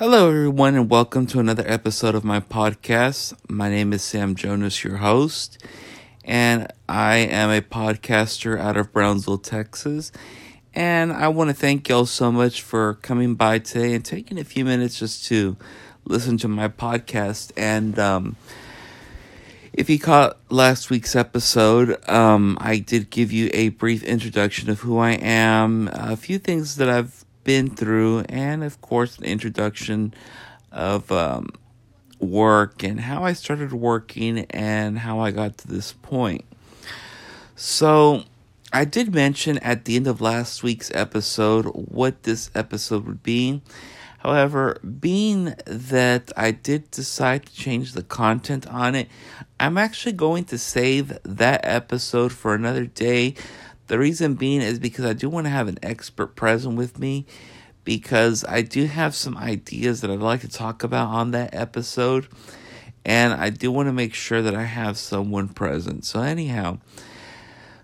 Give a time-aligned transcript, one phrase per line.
[0.00, 3.34] Hello, everyone, and welcome to another episode of my podcast.
[3.50, 5.62] My name is Sam Jonas, your host,
[6.24, 10.10] and I am a podcaster out of Brownsville, Texas.
[10.72, 14.44] And I want to thank y'all so much for coming by today and taking a
[14.44, 15.58] few minutes just to
[16.06, 17.52] listen to my podcast.
[17.54, 18.36] And um,
[19.74, 24.80] if you caught last week's episode, um, I did give you a brief introduction of
[24.80, 27.19] who I am, a few things that I've
[27.50, 30.14] been through, and of course, an introduction
[30.70, 31.48] of um,
[32.20, 36.44] work and how I started working and how I got to this point.
[37.56, 38.22] So,
[38.72, 43.62] I did mention at the end of last week's episode what this episode would be.
[44.18, 49.08] However, being that I did decide to change the content on it,
[49.58, 53.34] I'm actually going to save that episode for another day
[53.90, 57.26] the reason being is because I do want to have an expert present with me
[57.82, 62.28] because I do have some ideas that I'd like to talk about on that episode.
[63.04, 66.04] And I do want to make sure that I have someone present.
[66.04, 66.78] So, anyhow,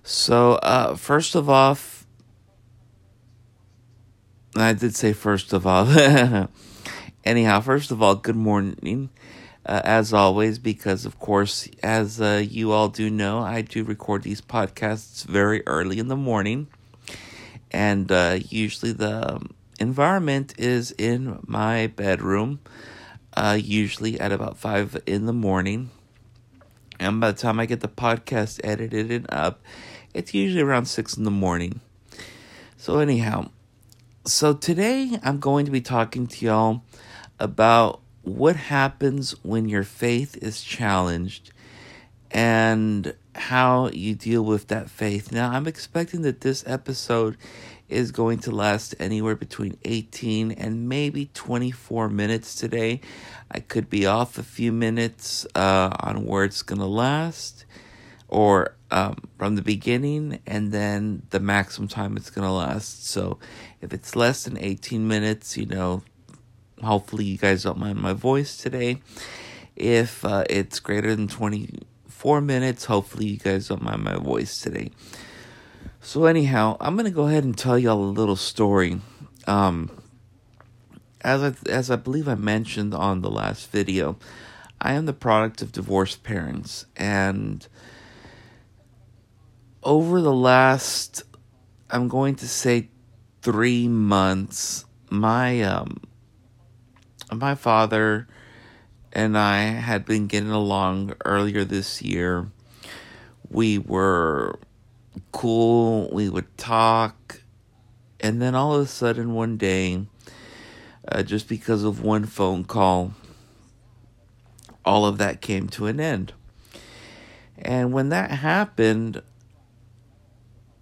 [0.04, 1.76] so uh, first of all,
[4.54, 5.88] I did say first of all.
[7.24, 9.10] anyhow, first of all, good morning
[9.66, 14.22] uh, as always, because of course, as uh, you all do know, I do record
[14.22, 16.68] these podcasts very early in the morning,
[17.72, 19.40] and uh, usually the
[19.80, 22.60] environment is in my bedroom,
[23.36, 25.90] uh, usually at about five in the morning.
[27.00, 29.60] And by the time I get the podcast edited and up,
[30.14, 31.80] it's usually around six in the morning.
[32.76, 33.50] So, anyhow,
[34.24, 36.82] so today I'm going to be talking to y'all
[37.40, 41.52] about what happens when your faith is challenged
[42.32, 45.30] and how you deal with that faith.
[45.30, 47.36] Now, I'm expecting that this episode
[47.88, 53.00] is going to last anywhere between 18 and maybe 24 minutes today.
[53.48, 57.64] I could be off a few minutes uh, on where it's going to last
[58.26, 63.06] or um, from the beginning and then the maximum time it's going to last.
[63.06, 63.38] So
[63.80, 66.02] if it's less than 18 minutes, you know,
[66.82, 69.00] hopefully you guys don't mind my voice today.
[69.74, 74.90] If uh, it's greater than 24 minutes, hopefully you guys don't mind my voice today.
[76.00, 79.00] So anyhow, I'm gonna go ahead and tell y'all a little story.
[79.46, 79.90] Um,
[81.20, 84.16] as I as I believe I mentioned on the last video,
[84.80, 87.66] I am the product of divorced parents, and
[89.82, 91.22] over the last,
[91.90, 92.88] I'm going to say,
[93.40, 96.00] three months, my um,
[97.32, 98.26] my father
[99.12, 102.50] and I had been getting along earlier this year.
[103.48, 104.58] We were
[105.32, 107.40] cool, we would talk,
[108.20, 110.06] and then all of a sudden one day,
[111.08, 113.12] uh, just because of one phone call,
[114.84, 116.32] all of that came to an end.
[117.58, 119.22] And when that happened,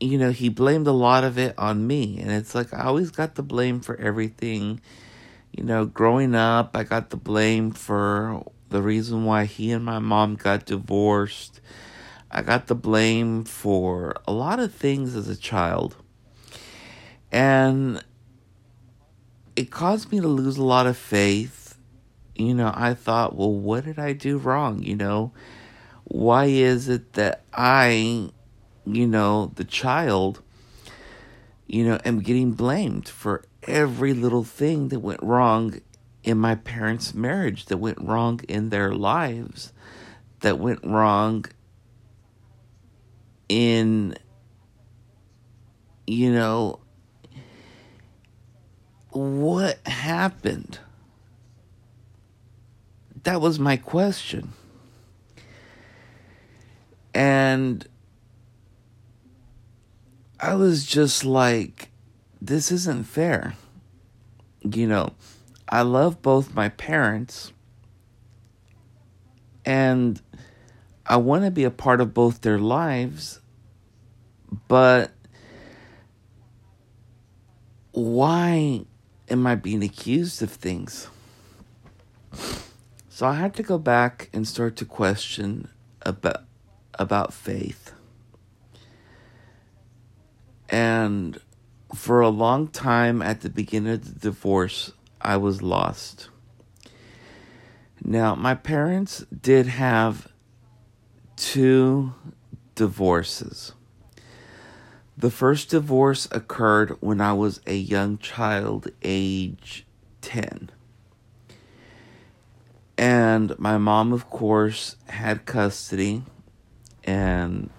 [0.01, 2.19] you know, he blamed a lot of it on me.
[2.21, 4.81] And it's like I always got the blame for everything
[5.57, 10.01] you know, growing up, I got the blame for the reason why he and my
[10.01, 11.61] mom got divorced.
[12.29, 15.95] I got the blame for a lot of things as a child.
[17.31, 18.03] And
[19.55, 21.79] it caused me to lose a lot of faith.
[22.35, 24.83] You know, I thought, well, what did I do wrong?
[24.83, 25.33] You know,
[26.03, 28.29] why is it that I,
[28.85, 30.43] you know, the child,
[31.69, 35.81] you know, am getting blamed for every little thing that went wrong
[36.23, 39.73] in my parents' marriage, that went wrong in their lives,
[40.41, 41.45] that went wrong
[43.49, 44.17] in,
[46.07, 46.81] you know,
[49.11, 50.79] what happened?
[53.23, 54.53] That was my question.
[57.15, 57.87] And
[60.41, 61.91] I was just like,
[62.47, 63.55] this isn't fair.
[64.63, 65.15] You know,
[65.69, 67.53] I love both my parents
[69.65, 70.21] and
[71.07, 73.41] I want to be a part of both their lives,
[74.69, 75.13] but
[77.93, 78.85] why
[79.31, 81.09] am I being accused of things?
[83.09, 85.69] So I had to go back and start to question
[86.03, 86.43] about
[86.99, 87.93] about faith.
[90.69, 91.41] And
[91.95, 96.29] for a long time at the beginning of the divorce, I was lost.
[98.03, 100.29] Now, my parents did have
[101.37, 102.15] two
[102.75, 103.73] divorces.
[105.17, 109.87] The first divorce occurred when I was a young child, age
[110.21, 110.71] 10.
[112.99, 116.25] And my mom, of course, had custody,
[117.05, 117.71] and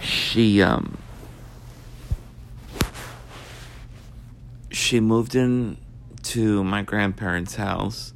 [0.00, 0.98] she um
[4.88, 5.76] she moved in
[6.22, 8.14] to my grandparents' house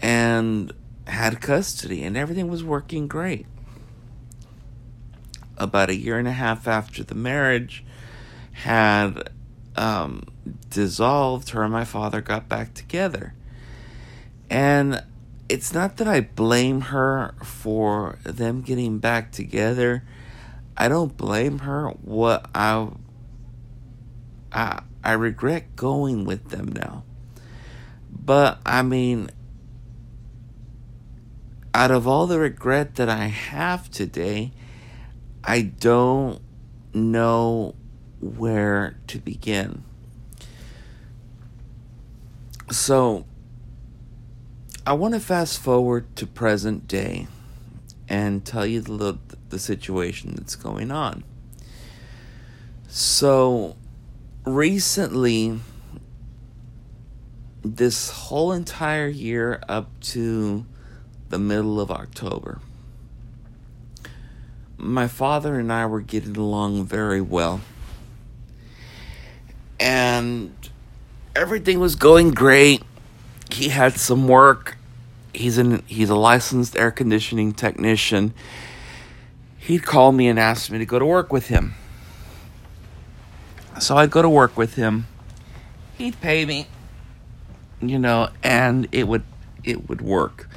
[0.00, 0.72] and
[1.06, 3.44] had custody, and everything was working great.
[5.58, 7.84] About a year and a half after the marriage
[8.52, 9.28] had
[9.76, 10.22] um,
[10.70, 13.34] dissolved, her and my father got back together.
[14.48, 15.04] And
[15.50, 20.02] it's not that I blame her for them getting back together.
[20.78, 21.90] I don't blame her.
[21.90, 22.88] What I
[24.50, 27.04] I I regret going with them now.
[28.10, 29.30] But I mean
[31.72, 34.52] out of all the regret that I have today,
[35.44, 36.40] I don't
[36.92, 37.74] know
[38.20, 39.84] where to begin.
[42.70, 43.24] So
[44.86, 47.28] I want to fast forward to present day
[48.08, 49.18] and tell you the
[49.48, 51.24] the situation that's going on.
[52.88, 53.76] So
[54.44, 55.60] recently
[57.62, 60.64] this whole entire year up to
[61.28, 62.60] the middle of October
[64.80, 67.60] my father and I were getting along very well.
[69.78, 70.52] And
[71.36, 72.82] everything was going great.
[73.50, 74.76] He had some work.
[75.32, 78.34] He's an he's a licensed air conditioning technician.
[79.58, 81.74] He'd call me and ask me to go to work with him.
[83.78, 85.06] So I'd go to work with him.
[85.96, 86.66] He'd pay me,
[87.80, 89.22] you know, and it would
[89.64, 90.48] it would work.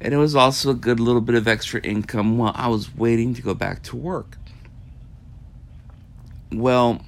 [0.00, 3.34] And it was also a good little bit of extra income while I was waiting
[3.34, 4.36] to go back to work.
[6.50, 7.02] Well,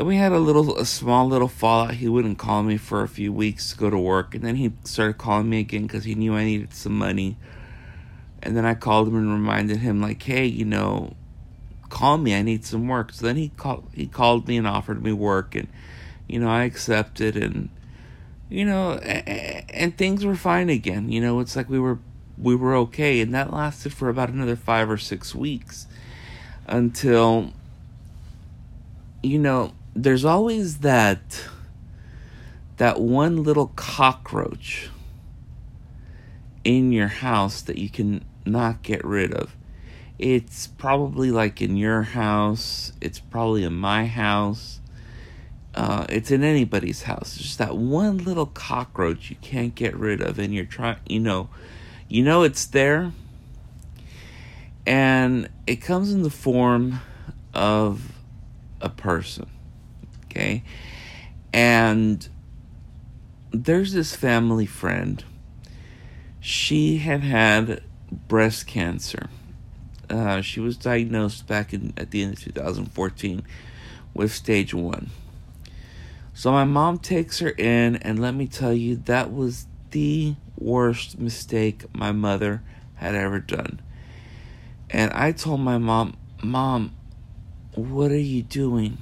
[0.00, 1.94] we had a little, a small little fallout.
[1.94, 4.72] He wouldn't call me for a few weeks to go to work, and then he
[4.84, 7.36] started calling me again because he knew I needed some money.
[8.42, 11.14] And then I called him and reminded him, like, hey, you know,
[11.92, 12.34] call me.
[12.34, 13.12] I need some work.
[13.12, 13.86] So then he called.
[13.92, 15.68] He called me and offered me work, and
[16.26, 17.68] you know, I accepted and
[18.48, 21.10] you know, and things were fine again.
[21.10, 21.98] You know, it's like we were
[22.38, 25.86] we were okay, and that lasted for about another five or six weeks
[26.66, 27.52] until
[29.22, 31.44] you know there's always that
[32.78, 34.88] that one little cockroach
[36.64, 39.54] in your house that you can not get rid of.
[40.18, 44.80] It's probably like in your house, it's probably in my house
[45.74, 47.34] uh, it's in anybody's house.
[47.36, 50.98] It's just that one little cockroach you can't get rid of, and you're trying.
[51.06, 51.48] You know,
[52.08, 53.12] you know it's there,
[54.86, 57.00] and it comes in the form
[57.54, 58.12] of
[58.80, 59.46] a person.
[60.26, 60.62] Okay,
[61.54, 62.28] and
[63.50, 65.24] there's this family friend.
[66.40, 67.82] She had had
[68.28, 69.30] breast cancer.
[70.12, 73.42] Uh, she was diagnosed back in at the end of 2014
[74.14, 75.10] with stage one
[76.34, 81.18] so my mom takes her in, and let me tell you, that was the worst
[81.18, 82.62] mistake my mother
[82.94, 83.80] had ever done.
[84.88, 86.94] And I told my mom, Mom,
[87.74, 88.98] what are you doing?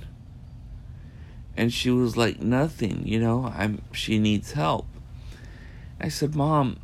[1.56, 4.86] And she was like, Nothing, you know, I'm she needs help.
[6.00, 6.78] I said, Mom,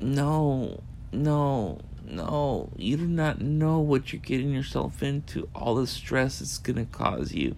[0.00, 6.40] no, no, no, you do not know what you're getting yourself into, all the stress
[6.40, 7.56] it's gonna cause you,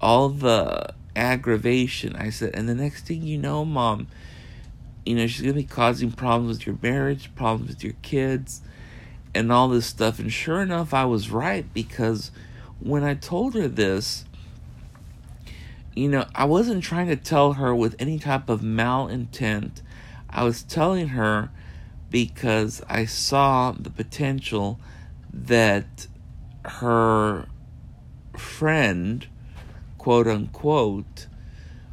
[0.00, 2.16] all the aggravation.
[2.16, 4.08] I said, and the next thing you know, mom,
[5.04, 8.62] you know, she's going to be causing problems with your marriage, problems with your kids,
[9.34, 10.18] and all this stuff.
[10.18, 12.30] And sure enough, I was right because
[12.80, 14.24] when I told her this,
[15.94, 19.82] you know, I wasn't trying to tell her with any type of malintent.
[20.30, 21.50] I was telling her
[22.12, 24.78] because I saw the potential
[25.32, 26.06] that
[26.64, 27.46] her
[28.36, 29.26] friend
[29.96, 31.26] quote unquote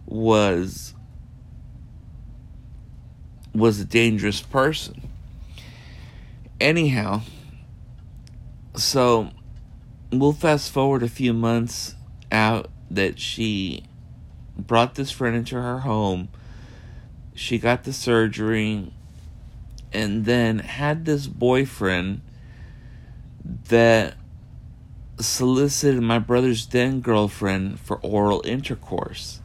[0.06, 0.94] was
[3.56, 5.08] was a dangerous person.
[6.60, 7.22] Anyhow,
[8.76, 9.30] so
[10.12, 11.96] we'll fast forward a few months
[12.32, 13.86] out that she
[14.58, 16.28] brought this friend into her home.
[17.34, 18.92] She got the surgery
[19.91, 22.22] and then had this boyfriend
[23.69, 24.15] that
[25.19, 29.41] solicited my brother's then girlfriend for oral intercourse.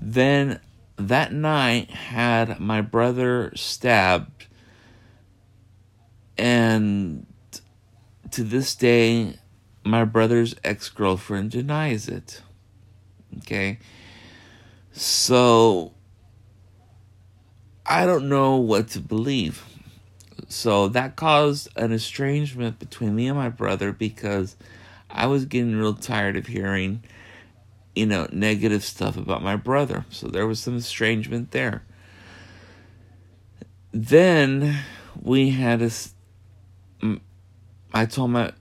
[0.00, 0.60] Then
[0.96, 4.46] that night had my brother stabbed
[6.38, 7.26] and
[8.30, 9.38] to this day
[9.84, 12.42] my brother's ex-girlfriend denies it.
[13.38, 13.78] Okay?
[14.92, 15.92] So
[17.88, 19.64] I don't know what to believe.
[20.48, 24.56] So that caused an estrangement between me and my brother because
[25.10, 27.02] I was getting real tired of hearing,
[27.94, 30.04] you know, negative stuff about my brother.
[30.10, 31.84] So there was some estrangement there.
[33.92, 34.80] Then
[35.20, 35.90] we had a.
[37.94, 38.52] I told my,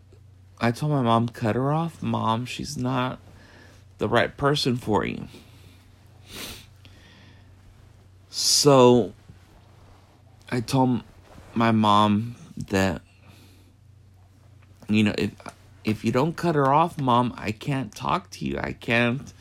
[0.61, 2.45] I told my mom, cut her off, mom.
[2.45, 3.19] She's not
[3.97, 5.27] the right person for you.
[8.37, 9.13] So
[10.51, 11.03] I told
[11.53, 12.35] my mom
[12.67, 13.01] that
[14.89, 15.31] you know if
[15.85, 18.59] if you don't cut her off mom i can't talk to you.
[18.59, 19.31] I can't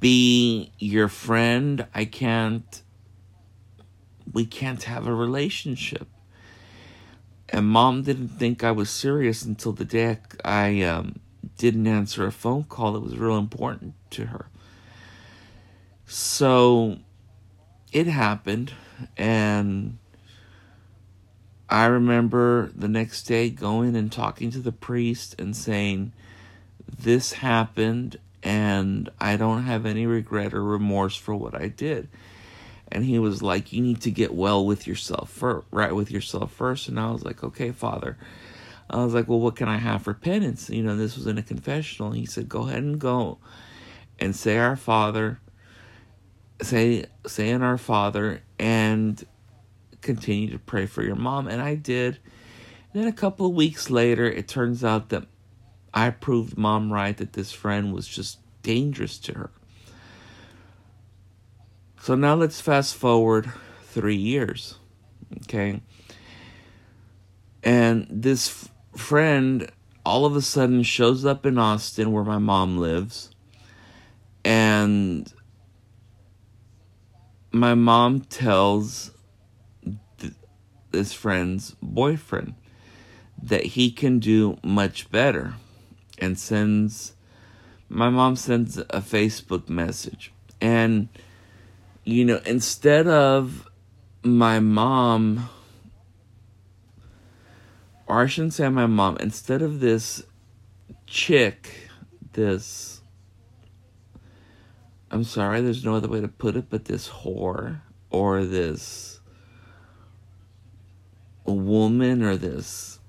[0.00, 1.86] be your friend.
[1.94, 2.82] I can't
[4.32, 6.08] we can't have a relationship.
[7.50, 11.20] And mom didn't think i was serious until the day i, um,
[11.58, 14.46] didn't answer a phone call that was real important to her.
[16.06, 17.00] So
[17.92, 18.72] it happened
[19.16, 19.98] and
[21.70, 26.12] I remember the next day going and talking to the priest and saying,
[26.84, 32.08] This happened, and I don't have any regret or remorse for what I did.
[32.88, 36.52] And he was like, You need to get well with yourself, first, right with yourself
[36.52, 36.88] first.
[36.88, 38.18] And I was like, Okay, Father.
[38.92, 40.68] I was like, Well, what can I have for penance?
[40.70, 42.10] You know, this was in a confessional.
[42.10, 43.38] He said, Go ahead and go
[44.18, 45.38] and say our Father,
[46.62, 49.24] say, say in our Father, and
[50.00, 51.48] continue to pray for your mom.
[51.48, 52.18] And I did.
[52.92, 55.26] And then a couple of weeks later, it turns out that
[55.92, 59.50] I proved mom right that this friend was just dangerous to her.
[62.00, 63.52] So now let's fast forward
[63.84, 64.76] three years.
[65.42, 65.82] Okay.
[67.62, 69.70] And this f- friend
[70.04, 73.30] all of a sudden shows up in Austin where my mom lives.
[74.44, 75.30] And
[77.52, 79.10] my mom tells
[80.90, 82.54] this friend's boyfriend
[83.42, 85.54] that he can do much better
[86.18, 87.14] and sends
[87.88, 90.32] my mom sends a Facebook message.
[90.60, 91.08] And
[92.04, 93.68] you know instead of
[94.22, 95.48] my mom
[98.06, 100.22] or I shouldn't say my mom instead of this
[101.06, 101.88] chick
[102.32, 102.99] this
[105.10, 109.20] I'm sorry there's no other way to put it but this whore or this
[111.44, 113.00] woman or this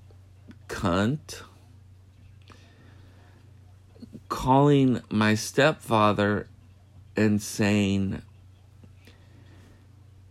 [0.68, 1.42] cunt
[4.28, 6.48] calling my stepfather
[7.16, 8.22] and saying,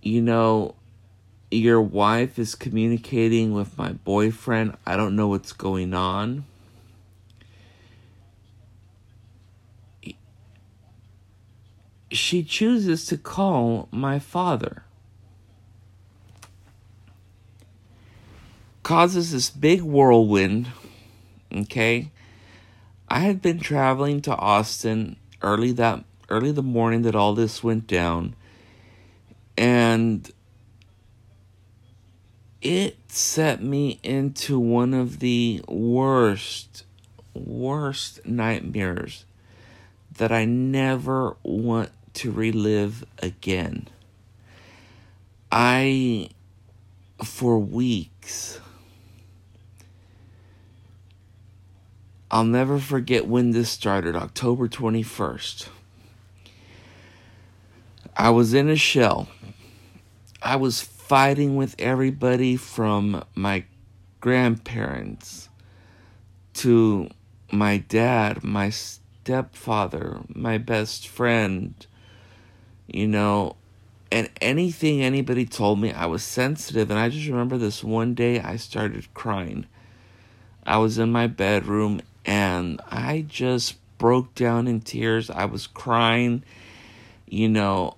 [0.02, 0.76] you know,
[1.52, 4.76] your wife is communicating with my boyfriend.
[4.86, 6.46] I don't know what's going on.
[12.12, 14.84] She chooses to call my father.
[18.92, 20.68] causes this big whirlwind.
[21.50, 22.12] Okay.
[23.08, 27.88] I had been traveling to Austin early that early the morning that all this went
[27.88, 28.36] down.
[29.58, 30.30] And
[32.62, 36.84] it set me into one of the worst
[37.34, 39.24] worst nightmares
[40.18, 43.88] that I never want to relive again.
[45.52, 46.30] I
[47.24, 48.60] for weeks
[52.34, 55.68] I'll never forget when this started, October 21st.
[58.16, 59.28] I was in a shell.
[60.42, 63.66] I was fighting with everybody from my
[64.22, 65.50] grandparents
[66.54, 67.10] to
[67.52, 71.86] my dad, my stepfather, my best friend,
[72.94, 73.56] you know,
[74.12, 76.92] and anything anybody told me, I was sensitive.
[76.92, 79.66] And I just remember this one day I started crying.
[80.66, 85.30] I was in my bedroom and I just broke down in tears.
[85.30, 86.44] I was crying.
[87.26, 87.96] You know,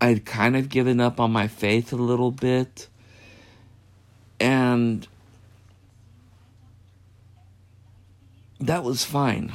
[0.00, 2.88] I'd kind of given up on my faith a little bit.
[4.40, 5.06] And
[8.58, 9.52] that was fine.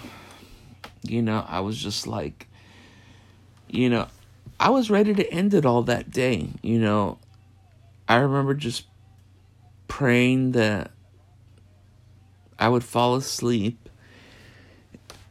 [1.04, 2.48] You know, I was just like,
[3.70, 4.08] you know,
[4.60, 6.50] I was ready to end it all that day.
[6.62, 7.18] You know,
[8.08, 8.86] I remember just
[9.88, 10.92] praying that
[12.58, 13.90] I would fall asleep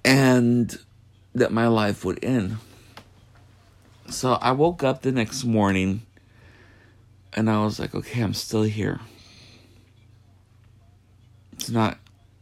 [0.05, 0.77] and
[1.35, 2.59] that my life would end.
[4.09, 6.03] So I woke up the next morning
[7.33, 9.01] and I was like, okay, I'm still here.
[11.55, 11.99] It's not,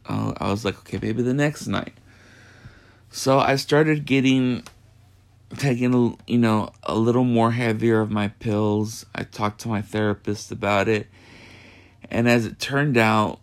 [0.07, 1.95] uh, I was like, okay, maybe the next night.
[3.11, 4.65] So I started getting
[5.57, 9.07] taking you know a little more heavier of my pills.
[9.15, 11.09] I talked to my therapist about it.
[12.11, 13.41] And as it turned out,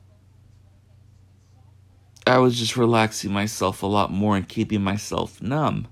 [2.27, 5.87] I was just relaxing myself a lot more and keeping myself numb.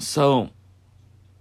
[0.00, 0.50] So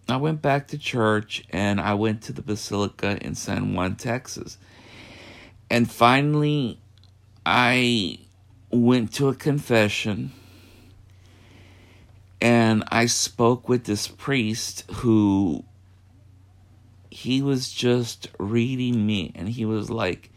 [0.07, 4.57] I went back to church and I went to the Basilica in San Juan, Texas.
[5.71, 6.79] And finally,
[7.45, 8.19] I
[8.69, 10.31] went to a confession
[12.43, 15.63] and I spoke with this priest who
[17.09, 19.31] he was just reading me.
[19.33, 20.29] And he was like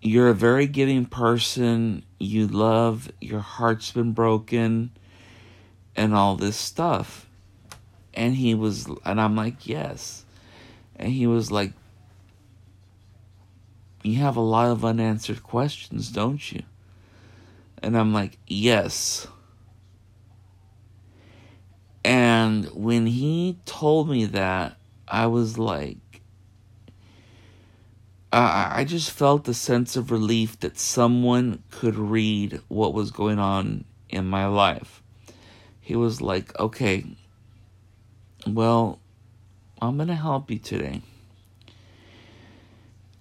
[0.00, 2.06] you're a very giving person.
[2.18, 3.12] You love.
[3.20, 4.90] Your heart's been broken.
[5.94, 7.28] And all this stuff.
[8.14, 10.24] And he was and I'm like yes.
[10.96, 11.74] And he was like
[14.02, 16.62] you have a lot of unanswered questions don't you?
[17.82, 19.26] And I'm like yes
[22.04, 24.76] and when he told me that,
[25.06, 25.98] I was like,
[28.30, 33.84] I just felt a sense of relief that someone could read what was going on
[34.10, 35.02] in my life.
[35.80, 37.06] He was like, okay,
[38.46, 39.00] well,
[39.80, 41.00] I'm going to help you today.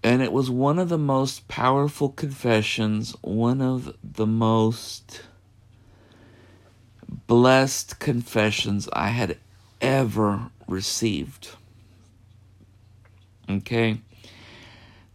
[0.03, 5.21] And it was one of the most powerful confessions, one of the most
[7.07, 9.37] blessed confessions I had
[9.81, 11.49] ever received.
[13.49, 13.99] Okay?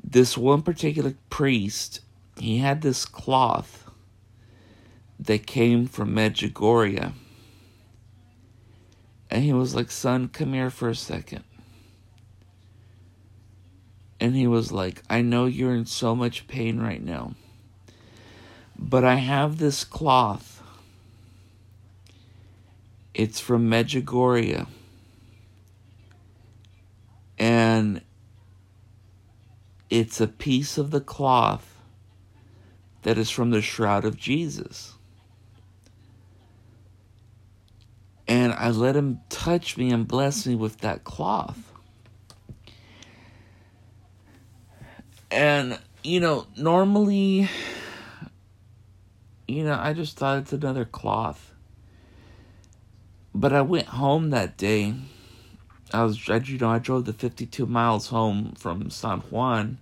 [0.03, 2.01] This one particular priest,
[2.39, 3.91] he had this cloth
[5.19, 7.13] that came from Medjugorje.
[9.31, 11.45] And he was like, Son, come here for a second.
[14.21, 17.35] And he was like, I know you're in so much pain right now,
[18.79, 20.52] but I have this cloth
[23.15, 24.67] it's from Medjugorje.
[27.39, 28.03] And
[29.91, 31.77] it's a piece of the cloth
[33.03, 34.95] that is from the shroud of Jesus.
[38.29, 41.59] And I let him touch me and bless me with that cloth.
[45.31, 47.49] And, you know, normally,
[49.49, 51.52] you know, I just thought it's another cloth.
[53.35, 54.95] But I went home that day.
[55.93, 59.79] I was, I, you know, I drove the 52 miles home from San Juan.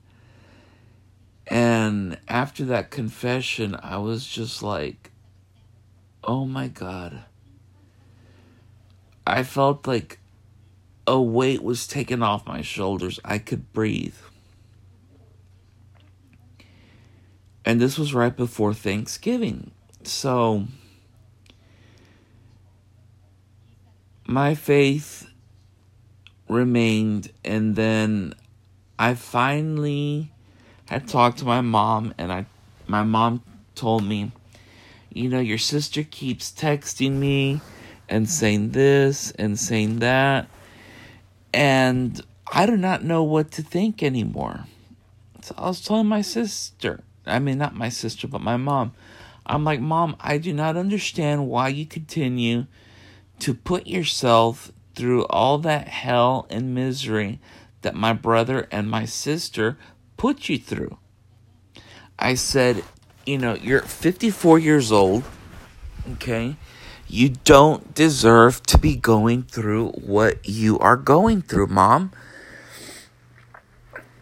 [1.47, 5.11] And after that confession, I was just like,
[6.23, 7.25] oh my God.
[9.27, 10.19] I felt like
[11.07, 13.19] a weight was taken off my shoulders.
[13.25, 14.15] I could breathe.
[17.65, 19.73] And this was right before Thanksgiving.
[20.03, 20.67] So
[24.31, 25.29] my faith
[26.49, 28.33] remained and then
[28.97, 30.31] I finally
[30.87, 32.47] had talked to my mom and I
[32.87, 33.43] my mom
[33.75, 34.31] told me,
[35.13, 37.61] you know, your sister keeps texting me
[38.09, 40.49] and saying this and saying that
[41.53, 42.21] and
[42.53, 44.65] I do not know what to think anymore.
[45.43, 48.93] So I was telling my sister, I mean not my sister, but my mom.
[49.45, 52.67] I'm like, "Mom, I do not understand why you continue
[53.41, 57.41] to put yourself through all that hell and misery
[57.83, 59.79] that my brother and my sister
[60.17, 60.99] put you through.
[62.19, 62.85] I said,
[63.25, 65.25] you know, you're 54 years old,
[66.13, 66.57] okay?
[67.09, 72.13] You don't deserve to be going through what you are going through, mom.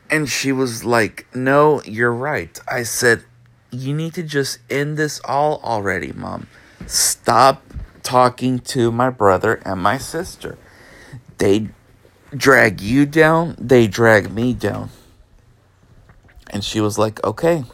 [0.09, 2.59] And she was like, No, you're right.
[2.67, 3.25] I said,
[3.71, 6.47] You need to just end this all already, mom.
[6.87, 7.68] Stop
[8.09, 10.57] talking to my brother and my sister.
[11.37, 11.69] They
[12.35, 14.89] drag you down, they drag me down.
[16.49, 17.65] And she was like, okay.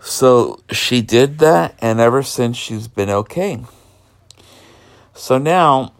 [0.00, 3.64] So she did that, and ever since she's been okay.
[5.14, 5.92] So now,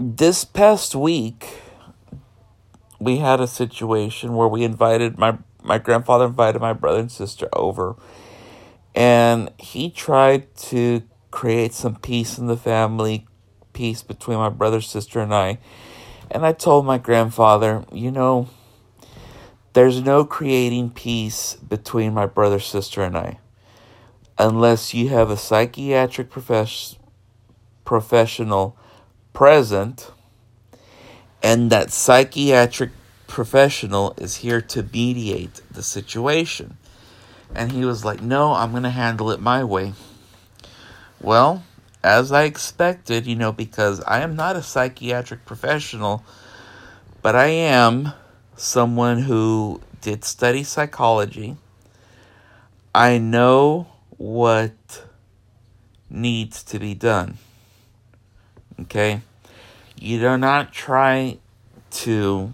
[0.00, 1.60] this past week,
[2.98, 7.50] we had a situation where we invited my my grandfather invited my brother and sister
[7.52, 7.96] over
[8.94, 13.26] and he tried to create some peace in the family,
[13.72, 15.58] peace between my brother, sister, and I.
[16.30, 18.48] And I told my grandfather, you know,
[19.72, 23.38] there's no creating peace between my brother, sister, and I
[24.38, 26.96] unless you have a psychiatric profess-
[27.84, 28.76] professional
[29.32, 30.10] present
[31.42, 32.90] and that psychiatric
[33.26, 36.76] professional is here to mediate the situation.
[37.54, 39.94] And he was like, No, I'm going to handle it my way.
[41.20, 41.64] Well,
[42.04, 46.22] as I expected, you know, because I am not a psychiatric professional,
[47.22, 48.12] but I am
[48.56, 51.56] someone who did study psychology.
[52.94, 53.86] I know
[54.18, 55.04] what
[56.10, 57.38] needs to be done.
[58.82, 59.22] Okay?
[59.96, 61.38] You do not try
[61.90, 62.52] to.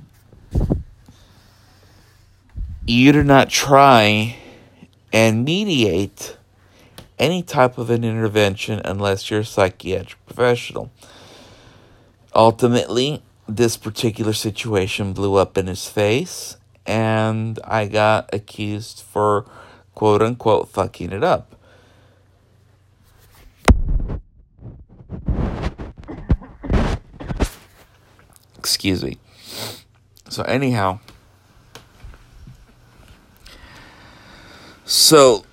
[2.86, 4.36] You do not try
[5.12, 6.36] and mediate
[7.18, 10.90] any type of an intervention unless you're a psychiatric professional.
[12.34, 19.44] Ultimately, this particular situation blew up in his face, and I got accused for
[19.94, 21.56] quote unquote fucking it up.
[28.56, 29.18] Excuse me.
[30.28, 31.00] So, anyhow,
[35.10, 35.44] so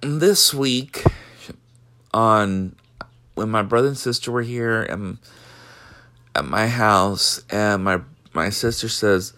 [0.00, 1.04] this week
[2.14, 2.74] on
[3.34, 5.18] when my brother and sister were here and
[6.34, 8.00] at my house and my
[8.32, 9.34] my sister says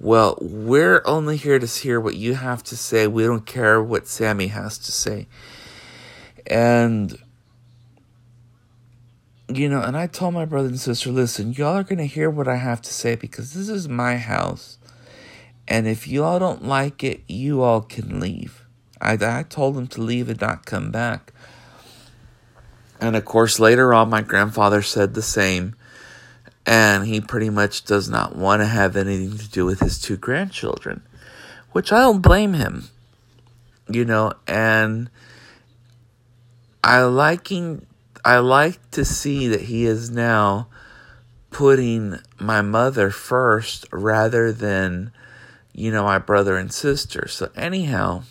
[0.00, 3.06] well we're only here to hear what you have to say.
[3.06, 5.26] We don't care what sammy has to say.
[6.46, 7.18] And
[9.48, 12.28] you know and i told my brother and sister listen y'all are going to hear
[12.28, 14.78] what i have to say because this is my house
[15.66, 18.64] and if y'all don't like it you all can leave
[19.00, 21.32] I, I told them to leave and not come back.
[23.00, 25.76] And of course, later on, my grandfather said the same.
[26.66, 30.18] And he pretty much does not want to have anything to do with his two
[30.18, 31.02] grandchildren,
[31.72, 32.88] which I don't blame him.
[33.88, 35.08] You know, and
[36.84, 37.86] I liking
[38.24, 40.68] I like to see that he is now
[41.50, 45.12] putting my mother first rather than
[45.72, 47.28] you know my brother and sister.
[47.28, 48.24] So anyhow,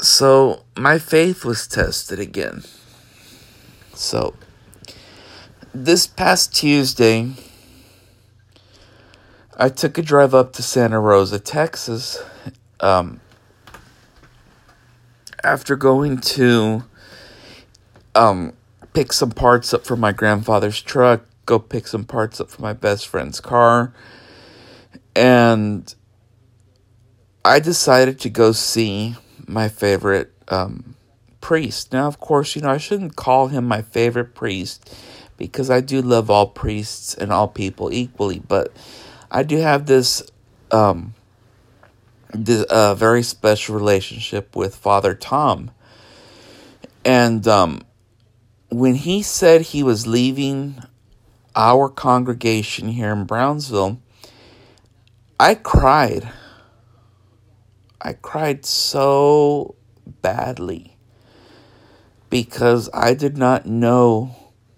[0.00, 2.64] so my faith was tested again.
[3.94, 4.34] So
[5.72, 7.32] this past Tuesday,
[9.56, 12.22] I took a drive up to Santa Rosa, Texas.
[12.80, 13.20] Um,
[15.44, 16.84] after going to
[18.14, 18.52] um,
[18.92, 22.72] pick some parts up for my grandfather's truck, go pick some parts up for my
[22.72, 23.92] best friend's car,
[25.14, 25.94] and
[27.44, 30.94] I decided to go see my favorite um,
[31.40, 31.92] priest.
[31.92, 34.94] Now, of course, you know, I shouldn't call him my favorite priest
[35.36, 38.72] because I do love all priests and all people equally, but
[39.30, 40.22] I do have this
[40.70, 41.14] um,
[42.70, 45.70] uh, very special relationship with Father Tom.
[47.04, 47.82] And um,
[48.74, 50.82] when he said he was leaving
[51.54, 54.02] our congregation here in Brownsville,
[55.38, 56.28] I cried.
[58.00, 59.76] I cried so
[60.22, 60.96] badly
[62.30, 64.34] because I did not know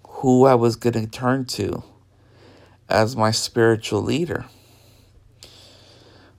[0.07, 1.83] who I was going to turn to
[2.91, 4.45] as my spiritual leader.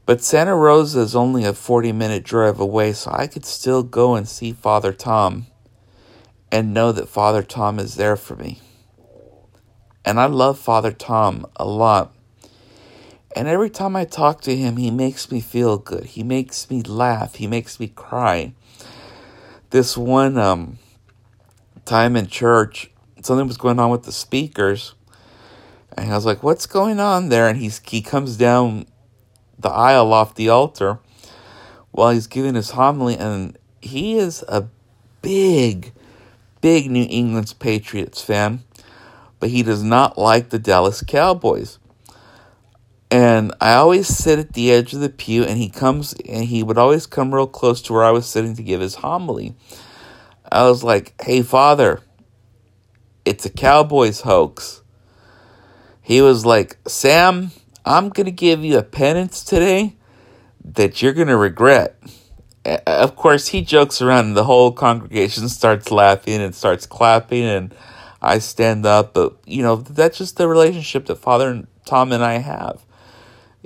[0.06, 4.14] But Santa Rosa is only a 40 minute drive away, so I could still go
[4.14, 5.48] and see Father Tom
[6.52, 8.60] and know that Father Tom is there for me.
[10.06, 12.14] And I love Father Tom a lot
[13.38, 16.06] and every time I talk to him, he makes me feel good.
[16.06, 17.36] He makes me laugh.
[17.36, 18.54] He makes me cry.
[19.70, 20.80] This one um,
[21.86, 22.90] time in church,
[23.22, 24.96] something was going on with the speakers.
[25.96, 27.48] And I was like, what's going on there?
[27.48, 28.88] And he's, he comes down
[29.60, 30.98] the aisle off the altar
[31.92, 33.18] while he's giving his homily.
[33.18, 34.68] And he is a
[35.22, 35.94] big,
[36.62, 38.64] big New England Patriots fan.
[39.40, 41.80] But he does not like the Dallas Cowboys.
[43.10, 46.64] And I always sit at the edge of the pew, and he comes, and he
[46.64, 49.56] would always come real close to where I was sitting to give his homily.
[50.52, 52.02] I was like, hey, Father,
[53.24, 54.82] it's a Cowboys hoax.
[56.02, 57.52] He was like, Sam,
[57.86, 59.96] I'm going to give you a penance today
[60.64, 61.98] that you're going to regret.
[62.68, 67.46] Uh, of course, he jokes around, and the whole congregation starts laughing and starts clapping,
[67.46, 67.74] and
[68.22, 69.14] I stand up.
[69.14, 72.84] But, you know, that's just the relationship that Father and Tom and I have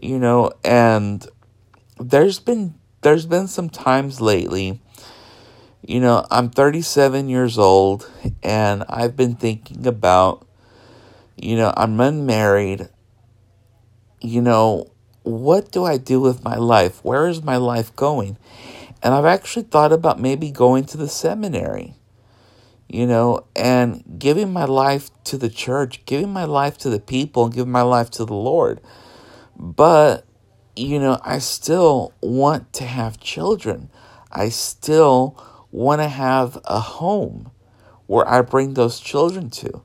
[0.02, 1.26] you know, and
[2.00, 4.82] there's been there's been some times lately
[5.84, 8.10] you know, I'm 37 years old
[8.44, 10.48] and I've been thinking about
[11.38, 12.90] you know, I'm unmarried.
[14.20, 14.92] You know,
[15.24, 17.04] what do I do with my life?
[17.04, 18.38] Where is my life going?
[19.04, 21.96] And I've actually thought about maybe going to the seminary,
[22.88, 27.46] you know, and giving my life to the church, giving my life to the people,
[27.46, 28.80] and giving my life to the Lord.
[29.58, 30.26] But
[30.76, 33.90] you know, I still want to have children.
[34.32, 35.38] I still
[35.72, 37.52] want to have a home
[38.08, 39.84] where I bring those children to.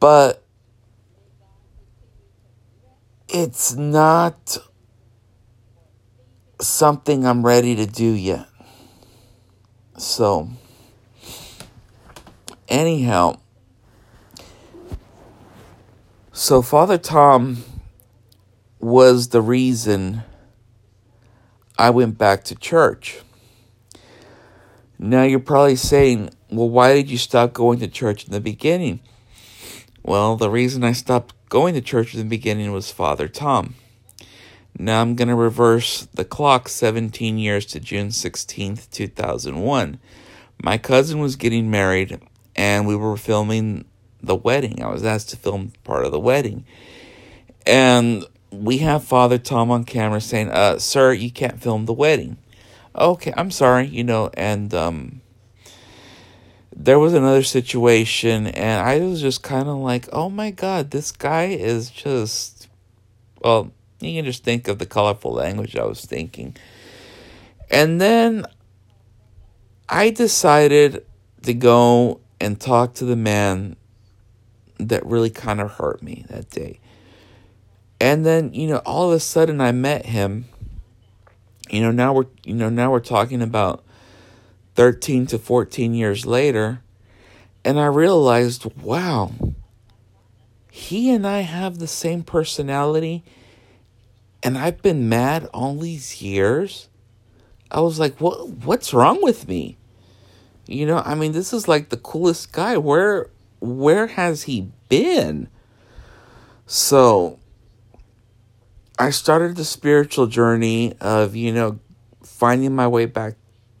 [0.00, 0.44] But
[3.28, 4.58] it's not
[6.66, 8.46] something I'm ready to do yet.
[9.98, 10.50] So,
[12.68, 13.40] anyhow,
[16.32, 17.64] so Father Tom
[18.80, 20.22] was the reason
[21.78, 23.20] I went back to church.
[24.98, 29.00] Now you're probably saying, well, why did you stop going to church in the beginning?
[30.02, 33.74] Well, the reason I stopped going to church in the beginning was Father Tom.
[34.78, 39.98] Now I'm going to reverse the clock 17 years to June 16th, 2001.
[40.62, 42.20] My cousin was getting married
[42.56, 43.84] and we were filming
[44.22, 44.82] the wedding.
[44.82, 46.64] I was asked to film part of the wedding.
[47.66, 52.36] And we have Father Tom on camera saying, uh, sir, you can't film the wedding.
[52.94, 55.22] Okay, I'm sorry, you know, and um,
[56.74, 61.10] there was another situation, and I was just kind of like, oh my god, this
[61.10, 62.68] guy is just,
[63.40, 63.72] well,
[64.04, 66.56] you can just think of the colorful language I was thinking.
[67.70, 68.46] And then
[69.88, 71.06] I decided
[71.42, 73.76] to go and talk to the man
[74.78, 76.80] that really kind of hurt me that day.
[78.00, 80.46] And then, you know, all of a sudden I met him.
[81.70, 83.84] You know, now we're you know, now we're talking about
[84.74, 86.82] 13 to 14 years later,
[87.64, 89.32] and I realized, wow,
[90.70, 93.22] he and I have the same personality,
[94.42, 96.88] and I've been mad all these years.
[97.70, 99.78] I was like, what what's wrong with me?
[100.66, 102.76] You know, I mean, this is like the coolest guy.
[102.76, 105.48] Where where has he been?
[106.66, 107.38] So,
[108.98, 111.80] I started the spiritual journey of, you know,
[112.22, 113.34] finding my way back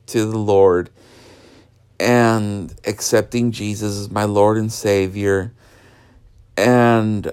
[0.06, 0.90] to the Lord
[1.98, 5.52] and accepting Jesus as my Lord and Savior.
[6.56, 7.32] And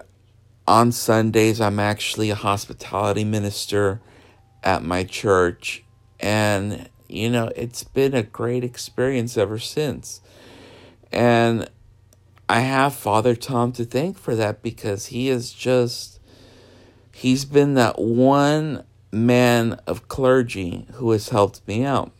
[0.69, 3.99] on Sundays, I'm actually a hospitality minister
[4.63, 5.83] at my church.
[6.19, 10.21] And, you know, it's been a great experience ever since.
[11.11, 11.69] And
[12.47, 16.19] I have Father Tom to thank for that because he is just
[17.19, 22.13] He's been that one man of clergy who has helped me out.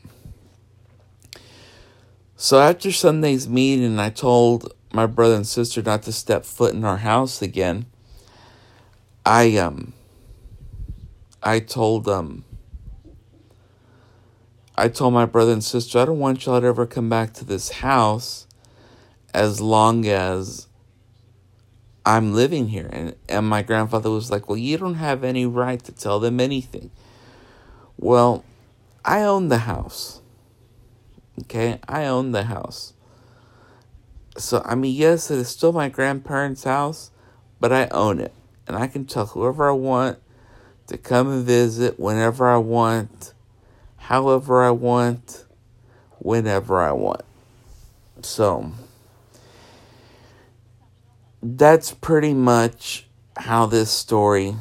[2.36, 6.84] So after Sunday's meeting, I told my brother and sister not to step foot in
[6.84, 7.86] our house again.
[9.30, 9.94] I um
[11.44, 12.46] I told them um,
[14.76, 17.46] I told my brother and sister I don't want y'all to ever come back to
[17.46, 18.48] this house
[19.32, 20.66] as long as
[22.08, 22.90] I'm living here.
[22.92, 26.40] And, and my grandfather was like, Well, you don't have any right to tell them
[26.40, 26.90] anything.
[27.98, 28.44] Well,
[29.06, 30.22] I own the house.
[31.42, 31.80] Okay?
[31.88, 32.94] I own the house.
[34.38, 37.12] So, I mean, yes, it is still my grandparents' house,
[37.60, 38.34] but I own it.
[38.70, 40.20] And I can tell whoever I want
[40.88, 43.34] to come and visit whenever I want,
[43.98, 45.46] however I want,
[46.20, 47.24] whenever I want.
[48.22, 48.72] So
[51.42, 54.56] that's pretty much how this story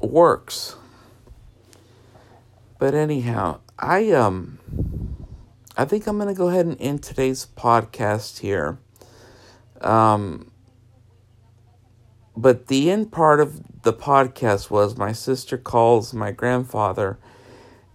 [0.00, 0.76] works.
[2.78, 4.58] But anyhow, I um
[5.76, 8.78] I think I'm going to go ahead and end today's podcast here.
[9.82, 10.50] Um
[12.36, 17.18] but the end part of the podcast was my sister calls my grandfather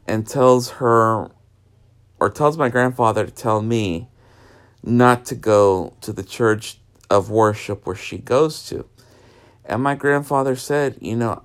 [0.07, 1.29] and tells her
[2.19, 4.09] or tells my grandfather to tell me
[4.83, 8.85] not to go to the church of worship where she goes to.
[9.65, 11.43] And my grandfather said, you know,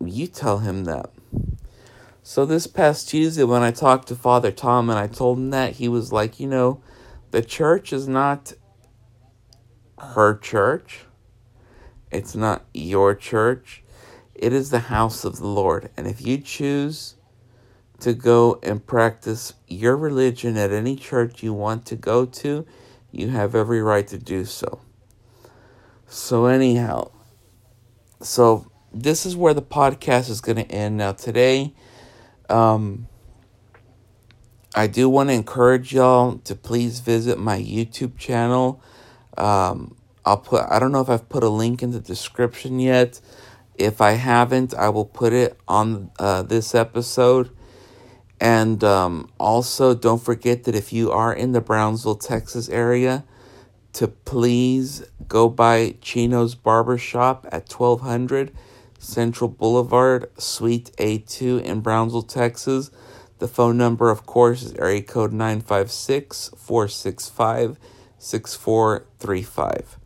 [0.00, 1.10] you tell him that.
[2.22, 5.74] So this past Tuesday, when I talked to Father Tom and I told him that,
[5.74, 6.82] he was like, you know,
[7.30, 8.52] the church is not
[9.98, 11.06] her church.
[12.12, 13.82] It's not your church.
[14.34, 15.90] It is the house of the Lord.
[15.96, 17.14] And if you choose
[18.00, 22.66] to go and practice your religion at any church you want to go to,
[23.10, 24.80] you have every right to do so.
[26.06, 27.10] So, anyhow,
[28.20, 30.96] so this is where the podcast is going to end.
[30.98, 31.74] Now, today,
[32.50, 33.06] um,
[34.74, 38.82] I do want to encourage y'all to please visit my YouTube channel.
[39.38, 43.20] Um, I'll put, I don't know if I've put a link in the description yet.
[43.76, 47.50] If I haven't, I will put it on uh, this episode.
[48.40, 53.24] And um, also, don't forget that if you are in the Brownsville, Texas area,
[53.92, 58.52] to please go by Chino's Barbershop at 1200
[58.98, 62.90] Central Boulevard, Suite A2 in Brownsville, Texas.
[63.38, 67.78] The phone number, of course, is area code 956 465
[68.18, 69.98] 6435.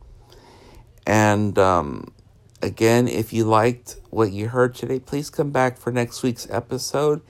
[1.06, 2.12] And um,
[2.60, 7.22] again, if you liked what you heard today, please come back for next week's episode.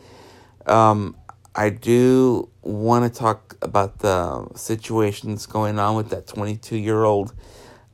[0.67, 1.17] Um,
[1.55, 7.35] I do want to talk about the situations going on with that 22 year old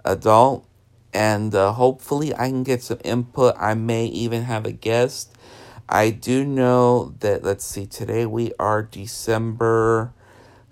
[0.05, 0.67] adult,
[1.13, 3.55] and uh, hopefully, I can get some input.
[3.59, 5.37] I may even have a guest.
[5.89, 10.15] I do know that, let's see, today we are December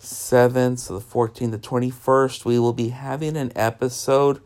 [0.00, 4.40] 7th, so the 14th, the 21st, we will be having an episode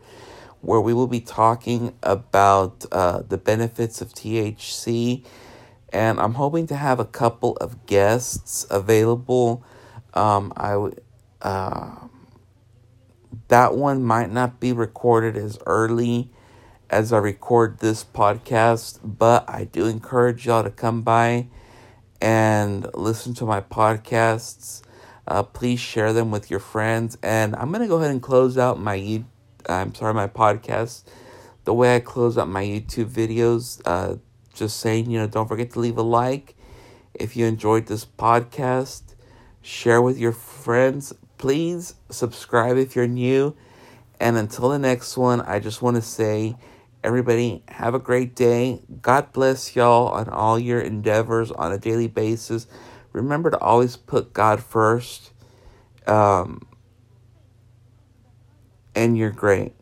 [0.65, 5.23] where we will be talking about uh, the benefits of THC.
[5.93, 9.63] And I'm hoping to have a couple of guests available.
[10.13, 11.01] Um, I would.
[11.41, 12.07] Uh,
[13.47, 16.31] that one might not be recorded as early
[16.89, 21.47] as I record this podcast, but I do encourage y'all to come by
[22.21, 24.81] and listen to my podcasts.
[25.27, 27.17] Uh, please share them with your friends.
[27.21, 28.95] And I'm going to go ahead and close out my
[29.67, 31.03] I'm sorry, my podcast,
[31.63, 34.17] the way I close out my YouTube videos, uh,
[34.53, 36.55] just saying, you know, don't forget to leave a like
[37.13, 39.01] if you enjoyed this podcast.
[39.61, 41.13] Share with your friends.
[41.37, 43.55] Please subscribe if you're new.
[44.19, 46.55] And until the next one, I just want to say,
[47.03, 48.81] everybody, have a great day.
[49.01, 52.67] God bless y'all on all your endeavors on a daily basis.
[53.11, 55.31] Remember to always put God first.
[56.07, 56.67] Um,
[58.95, 59.73] and you're great.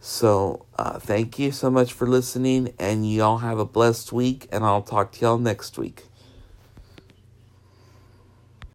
[0.00, 4.64] So, uh, thank you so much for listening, and y'all have a blessed week, and
[4.64, 6.04] I'll talk to y'all next week.